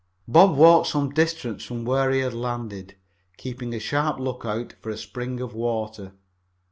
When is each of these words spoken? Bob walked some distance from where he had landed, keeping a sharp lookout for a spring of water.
Bob 0.27 0.57
walked 0.57 0.87
some 0.87 1.11
distance 1.11 1.63
from 1.63 1.85
where 1.85 2.09
he 2.09 2.21
had 2.21 2.33
landed, 2.33 2.95
keeping 3.37 3.71
a 3.75 3.79
sharp 3.79 4.17
lookout 4.19 4.73
for 4.81 4.89
a 4.89 4.97
spring 4.97 5.39
of 5.39 5.53
water. 5.53 6.13